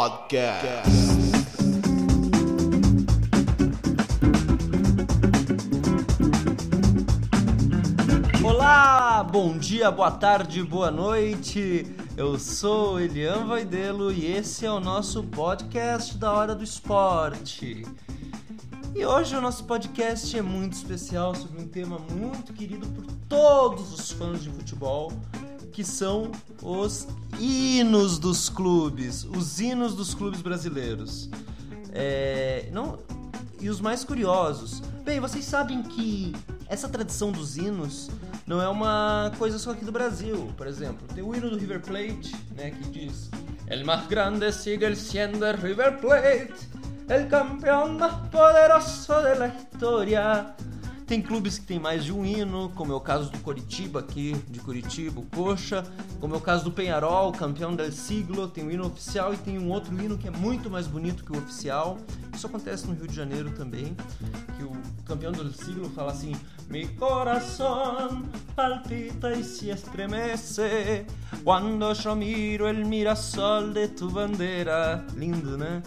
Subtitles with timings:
[0.00, 0.88] Podcast.
[8.42, 11.84] Olá, bom dia, boa tarde, boa noite.
[12.16, 17.84] Eu sou Elian Vaidelo e esse é o nosso podcast da Hora do Esporte.
[18.94, 23.92] E hoje o nosso podcast é muito especial sobre um tema muito querido por todos
[23.92, 25.12] os fãs de futebol,
[25.72, 26.30] que são
[26.62, 27.06] os
[27.38, 31.30] hinos dos clubes, os hinos dos clubes brasileiros.
[31.92, 32.98] É, não,
[33.60, 34.80] e os mais curiosos.
[35.04, 36.34] Bem, vocês sabem que
[36.68, 38.10] essa tradição dos hinos
[38.46, 40.52] não é uma coisa só aqui do Brasil.
[40.56, 43.30] Por exemplo, tem o hino do River Plate, né, que diz:
[43.66, 46.54] El más grande sigue siendo River Plate,
[47.08, 50.54] el campeón más poderoso de la historia.
[51.10, 54.32] Tem clubes que tem mais de um hino, como é o caso do Coritiba aqui,
[54.48, 55.82] de Curitiba, Coxa,
[56.20, 59.58] como é o caso do Penharol, campeão del siglo, tem um hino oficial e tem
[59.58, 61.98] um outro hino que é muito mais bonito que o oficial.
[62.32, 63.96] Isso acontece no Rio de Janeiro também,
[64.56, 64.70] que o
[65.04, 66.32] campeão del siglo fala assim:
[66.68, 71.06] Mi corazón palpita y se estremece
[71.42, 75.04] quando yo miro el mirasol de tu bandeira.
[75.16, 75.82] Lindo, né?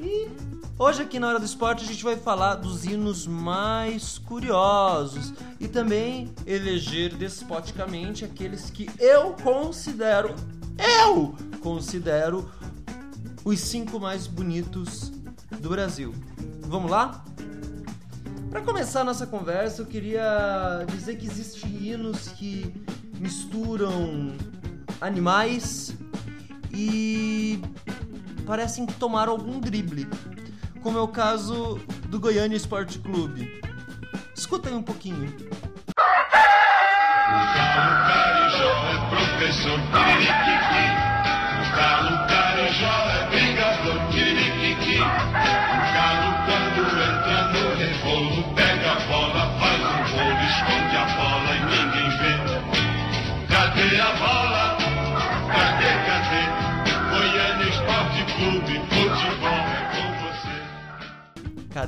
[0.00, 5.32] E hoje aqui na Hora do Esporte a gente vai falar dos hinos mais curiosos
[5.60, 10.34] e também eleger despoticamente aqueles que eu considero,
[11.06, 12.50] eu considero
[13.44, 15.10] os cinco mais bonitos
[15.60, 16.14] do Brasil.
[16.62, 17.24] Vamos lá?
[18.50, 22.72] Para começar a nossa conversa, eu queria dizer que existem hinos que
[23.18, 24.32] misturam
[25.00, 25.94] animais
[26.72, 27.60] e
[28.46, 30.06] parecem que tomaram algum drible,
[30.84, 31.80] como é o caso
[32.10, 33.62] do Goiânia Esporte Clube.
[34.36, 35.34] Escuta aí um pouquinho.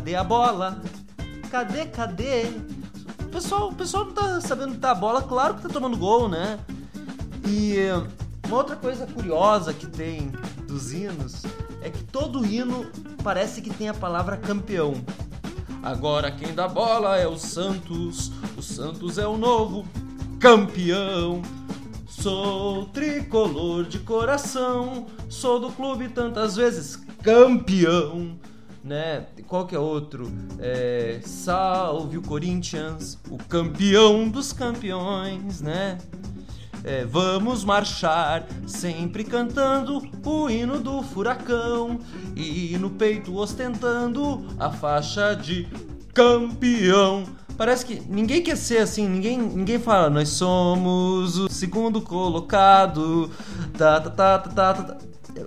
[0.07, 0.81] Cadê a bola?
[1.51, 2.45] Cadê, cadê?
[3.23, 6.29] O pessoal, o pessoal não tá sabendo dar a bola, claro que tá tomando gol,
[6.29, 6.61] né?
[7.45, 7.79] E
[8.47, 10.31] uma outra coisa curiosa que tem
[10.69, 11.43] dos hinos
[11.83, 12.87] é que todo hino
[13.25, 14.95] parece que tem a palavra campeão.
[15.83, 19.85] Agora quem dá bola é o Santos, o Santos é o novo
[20.39, 21.43] campeão.
[22.07, 26.95] Sou tricolor de coração, sou do clube tantas vezes
[27.25, 28.39] campeão,
[28.87, 29.27] né?
[29.47, 30.33] Qual que é outro?
[30.61, 35.99] É, salve o Corinthians, o campeão dos campeões, né?
[36.85, 41.99] É, vamos marchar, sempre cantando o hino do furacão
[42.37, 45.67] e no peito ostentando a faixa de
[46.15, 47.25] campeão.
[47.57, 53.31] Parece que ninguém quer ser assim, ninguém, ninguém fala, nós somos o segundo colocado,
[53.77, 54.99] tá, tá, tá, tá, tá, tá.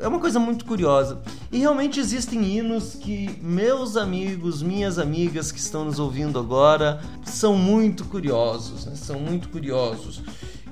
[0.01, 1.21] É uma coisa muito curiosa.
[1.51, 7.55] E realmente existem hinos que meus amigos, minhas amigas que estão nos ouvindo agora são
[7.55, 8.95] muito curiosos, né?
[8.95, 10.21] São muito curiosos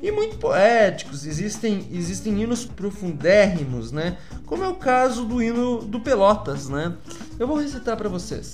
[0.01, 1.25] e muito poéticos.
[1.25, 4.17] Existem, existem hinos profundérrimos, né?
[4.45, 6.95] Como é o caso do hino do Pelotas, né?
[7.39, 8.53] Eu vou recitar para vocês.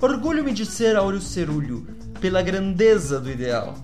[0.00, 1.86] Orgulho-me de ser Áureo Cerulho,
[2.20, 3.74] pela grandeza do ideal.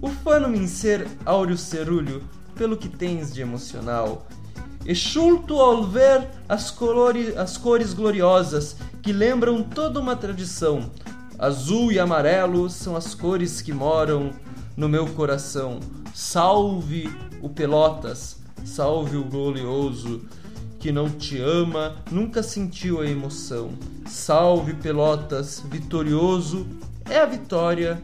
[0.00, 2.22] Ufano-me em ser Áureo Cerulho,
[2.54, 4.26] pelo que tens de emocional.
[4.84, 10.90] Exulto ao ver as, colori, as cores gloriosas que lembram toda uma tradição.
[11.38, 14.32] Azul e amarelo são as cores que moram
[14.76, 15.78] no meu coração.
[16.14, 17.08] Salve
[17.40, 20.22] o Pelotas, salve o glorioso
[20.78, 23.70] que não te ama, nunca sentiu a emoção.
[24.06, 26.66] Salve Pelotas, vitorioso
[27.08, 28.02] é a vitória,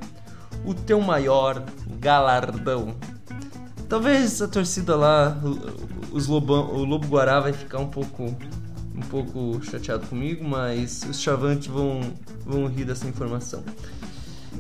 [0.65, 1.63] o teu maior
[2.01, 2.95] galardão.
[3.89, 5.37] Talvez a torcida lá,
[6.15, 8.23] os Lobão, o Lobo Guará vai ficar um pouco
[8.95, 12.01] um pouco chateado comigo, mas os chavantes vão,
[12.47, 13.65] vão rir dessa informação.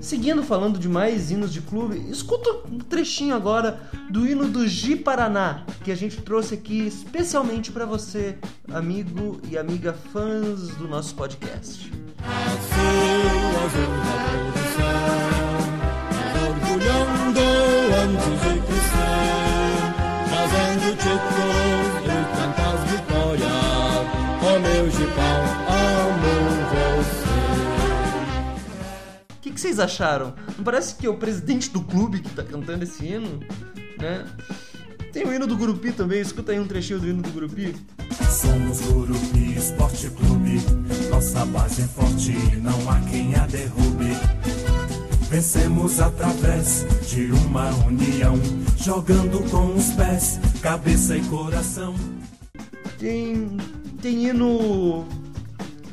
[0.00, 3.80] Seguindo falando de mais hinos de clube, escuta um trechinho agora
[4.10, 8.36] do hino do Ji Paraná, que a gente trouxe aqui especialmente para você,
[8.72, 11.92] amigo e amiga fãs do nosso podcast.
[12.24, 12.93] orgulhando
[29.64, 30.34] vocês acharam?
[30.58, 33.40] Não parece que é o presidente do clube que tá cantando esse hino,
[33.98, 34.26] né?
[35.10, 37.74] Tem o hino do Gurupi também, escuta aí um trechinho do hino do Gurupi.
[38.28, 40.60] Somos Gurupi Esporte Clube,
[41.08, 44.10] nossa base é forte e não há quem a derrube.
[45.30, 48.38] Vencemos através de uma união,
[48.76, 51.94] jogando com os pés, cabeça e coração.
[52.98, 53.56] Tem,
[54.02, 55.08] tem hino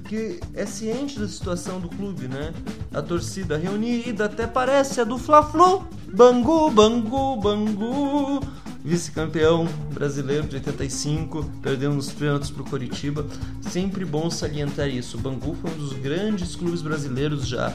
[0.10, 2.54] que é ciente da situação do clube, né?
[2.94, 5.88] A torcida reunida até parece a do Fla-Flu.
[6.14, 8.42] Bangu, Bangu, Bangu.
[8.84, 13.26] Vice-campeão brasileiro de 85, perdeu nos pênaltis pro Coritiba.
[13.62, 15.18] Sempre bom salientar isso.
[15.18, 17.74] O Bangu foi um dos grandes clubes brasileiros já.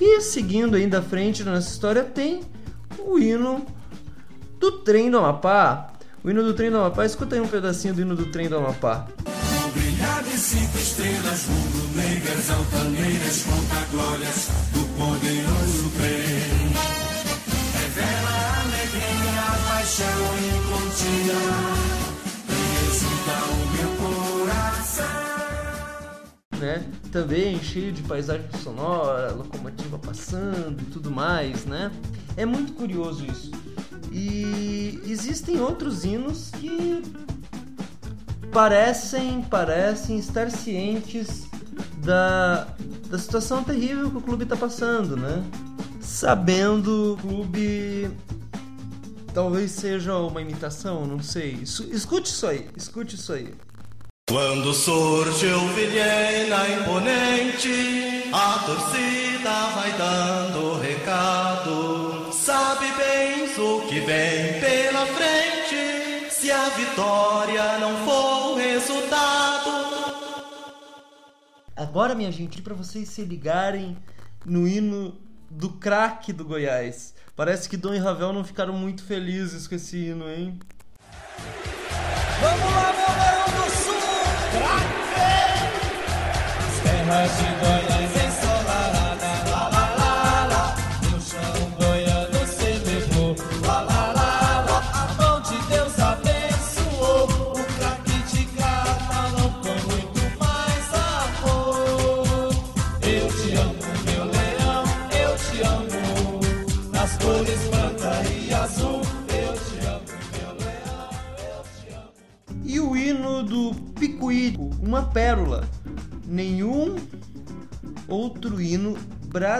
[0.00, 2.40] E seguindo ainda à frente na nossa história, tem
[2.98, 3.66] o hino
[4.58, 5.92] do trem do Amapá.
[6.24, 8.56] O hino do trem do Amapá, escuta aí um pedacinho do hino do trem do
[8.56, 9.06] Amapá.
[10.36, 16.72] Cinco estrelas, rubro-negras, altaneiras, conta-glórias do poderoso trem.
[17.72, 21.38] Revela a alegria, a paixão incontida,
[22.86, 23.90] exulta o meu
[24.44, 25.16] coração.
[26.60, 26.84] né?
[27.10, 31.90] Também cheio de paisagem sonora, locomotiva passando e tudo mais, né?
[32.36, 33.50] É muito curioso isso.
[34.12, 37.02] E existem outros hinos que
[38.56, 41.46] parecem, parecem estar cientes
[41.98, 42.66] da,
[43.06, 45.44] da situação terrível que o clube está passando, né?
[46.00, 48.10] Sabendo o clube
[49.34, 51.58] talvez seja uma imitação, não sei.
[51.60, 53.52] Escute isso aí, escute isso aí.
[54.30, 62.32] Quando surge o Vilhena imponente, a torcida vai dando recado.
[62.32, 68.35] Sabe bem o que vem pela frente, se a vitória não for
[71.88, 73.96] Agora, minha gente, para vocês se ligarem
[74.44, 75.16] no hino
[75.48, 77.14] do craque do Goiás.
[77.36, 80.58] Parece que Dom e Ravel não ficaram muito felizes com esse hino, hein?
[82.40, 83.94] Vamos lá, meu Leão do Sul!
[86.58, 87.95] As terras de Goiás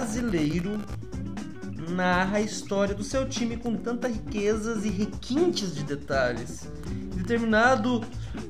[0.07, 0.81] brasileiro
[1.91, 6.69] narra a história do seu time com tantas riquezas e requintes de detalhes.
[6.87, 8.05] Em determinado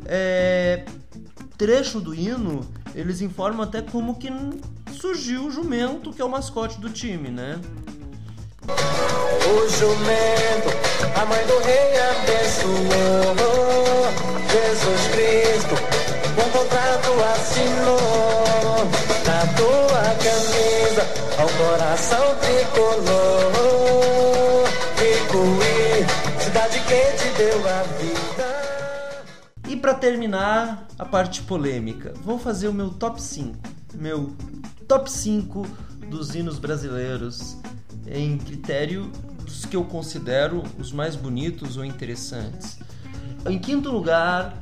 [0.05, 0.85] é,
[1.56, 2.61] trecho do hino,
[2.94, 4.29] eles informam até como que
[4.93, 7.58] surgiu o jumento, que é o mascote do time, né?
[8.69, 10.69] O jumento,
[11.19, 13.34] a mãe do rei abençoou.
[14.53, 15.75] Jesus Cristo,
[16.32, 18.45] um contrato assinou.
[19.24, 21.02] Na tua camisa,
[21.38, 23.56] ao coração tricolor.
[26.40, 26.80] Cidade
[27.36, 28.46] deu a vida.
[29.68, 33.58] E pra terminar a parte polêmica, vou fazer o meu top 5.
[33.94, 34.34] Meu
[34.88, 35.66] top 5
[36.08, 37.56] dos hinos brasileiros
[38.06, 39.10] em critério
[39.44, 42.78] dos que eu considero os mais bonitos ou interessantes.
[43.44, 44.56] Em quinto lugar,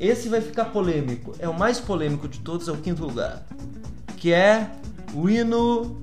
[0.00, 1.34] esse vai ficar polêmico.
[1.38, 3.44] É o mais polêmico de todos, é o quinto lugar.
[4.16, 4.70] Que é
[5.14, 6.02] o hino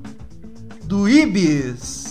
[0.84, 2.06] do Ibis.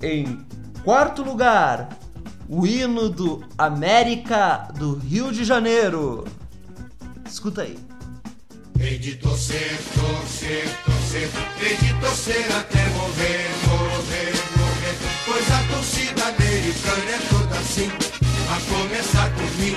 [0.00, 0.46] Em
[0.84, 1.88] quarto lugar,
[2.48, 6.24] o hino do América do Rio de Janeiro.
[7.24, 7.78] Escuta aí.
[8.78, 11.30] Hei de torcer, torcer, torcer,
[11.62, 17.90] hei de torcer até morrer, morrer, morrer, pois a torcida americana é toda assim,
[18.50, 19.76] a começar por mim,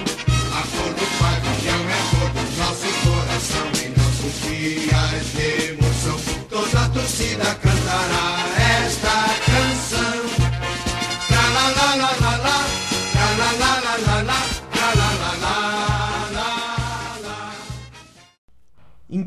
[0.52, 6.18] a cor do pavilhão é a cor do nosso coração, em nossos dias de emoção,
[6.50, 8.28] toda a torcida cantará.
[8.60, 8.69] É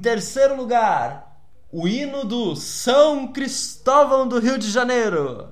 [0.03, 1.29] terceiro lugar,
[1.73, 5.47] o hino do São Cristóvão do Rio de Janeiro.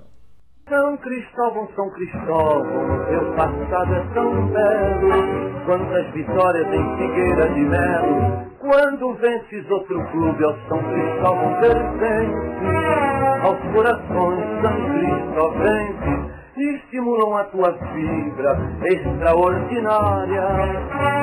[0.68, 5.50] São Cristóvão, São Cristóvão, teu passado é tão belo.
[5.64, 8.50] Quantas vitórias em Figueira de Melo.
[8.58, 12.70] Quando vences outro clube, ao São Cristóvão pertence.
[13.42, 16.29] Aos corações São Cristóvenses
[16.76, 20.42] estimulam a tua fibra extraordinária.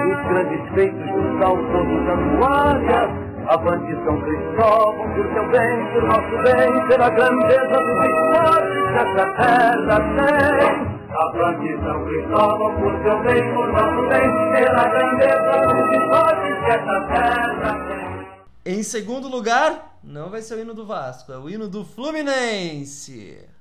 [0.06, 3.28] Os grandes feitos do salto do santuária.
[3.48, 9.26] Avante São Cristóvão, por teu bem, por nosso bem, pela grandeza dos esportes que essa
[9.38, 10.98] terra tem.
[11.16, 17.08] Avante São Cristóvão, por teu bem, por nosso bem, pela grandeza dos esportes que essa
[17.08, 18.74] terra tem.
[18.74, 23.57] Em segundo lugar, não vai ser o hino do Vasco, é o hino do Fluminense.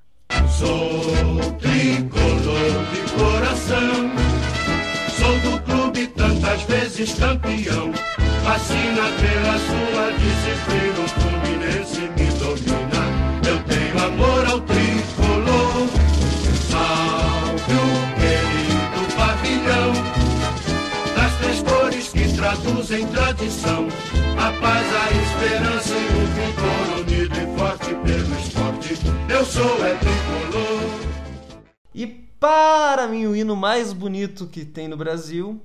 [0.58, 1.02] Sou
[1.60, 4.10] tricolor de coração,
[5.18, 7.92] sou do clube tantas vezes campeão.
[8.42, 13.02] Fascina pela sua disciplina, o Fluminense me domina.
[13.46, 15.88] Eu tenho amor ao tricolor.
[16.70, 19.92] Salve o querido pavilhão,
[21.14, 23.88] das três cores que traduzem tradição.
[24.38, 28.98] A paz, a esperança e o vigor unido e forte pelo esporte.
[29.28, 30.15] Eu sou é tricolor.
[30.15, 30.15] E
[32.46, 35.60] para mim, o hino mais bonito que tem no Brasil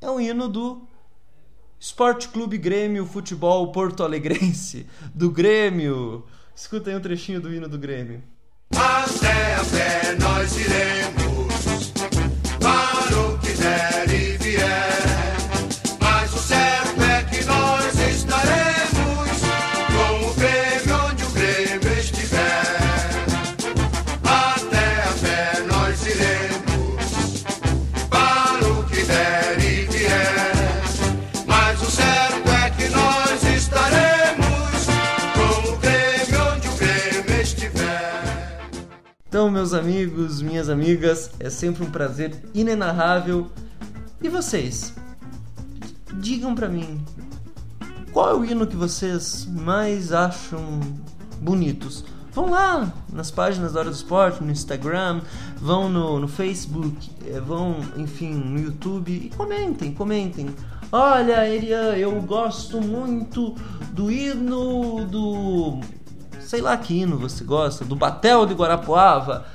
[0.00, 0.86] é o hino do
[1.76, 6.24] Esporte Clube Grêmio Futebol Porto Alegrense, do Grêmio.
[6.54, 8.22] Escuta aí um trechinho do hino do Grêmio.
[8.70, 11.19] Até a pé nós iremos,
[39.40, 43.46] Então, meus amigos, minhas amigas, é sempre um prazer inenarrável.
[44.22, 44.94] E vocês?
[46.12, 47.02] Digam pra mim,
[48.12, 50.78] qual é o hino que vocês mais acham
[51.40, 52.04] bonitos?
[52.34, 55.22] Vão lá nas páginas da Hora do Esporte, no Instagram,
[55.56, 60.54] vão no, no Facebook, eh, vão, enfim, no YouTube e comentem, comentem.
[60.92, 63.54] Olha, Elian, eu gosto muito
[63.92, 65.80] do hino do.
[66.50, 69.46] Sei lá que hino você gosta, do Batel de Guarapuava.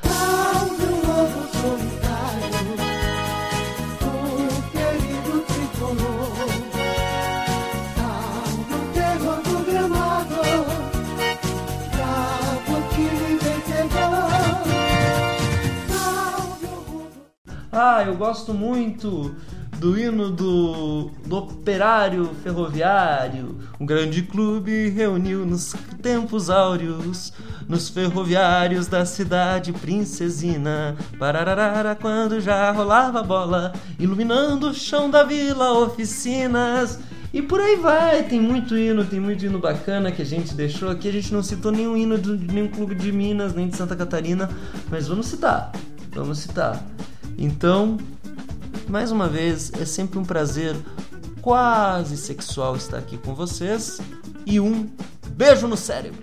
[17.73, 19.35] Ah, eu gosto muito
[19.79, 23.57] do hino do, do Operário Ferroviário.
[23.79, 27.33] Um grande clube reuniu nos tempos áureos,
[27.67, 30.95] nos ferroviários da cidade princesina.
[31.19, 36.99] Parararara, quando já rolava a bola, iluminando o chão da vila, oficinas.
[37.33, 40.89] E por aí vai, tem muito hino, tem muito hino bacana que a gente deixou
[40.89, 41.09] aqui.
[41.09, 44.49] A gente não citou nenhum hino de nenhum clube de Minas, nem de Santa Catarina,
[44.89, 45.73] mas vamos citar,
[46.13, 46.81] vamos citar.
[47.37, 47.97] Então,
[48.87, 50.75] mais uma vez, é sempre um prazer
[51.41, 53.99] quase sexual estar aqui com vocês.
[54.45, 54.89] E um
[55.31, 56.21] beijo no cérebro!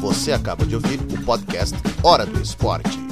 [0.00, 3.05] Você acaba de ouvir o podcast Hora do Esporte.